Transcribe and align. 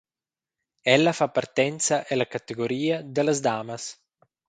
Ella 0.93 1.11
fa 1.17 1.27
partenza 1.35 2.01
ella 2.15 2.25
categoria 2.33 2.97
dallas 3.13 3.39
damas. 3.47 3.83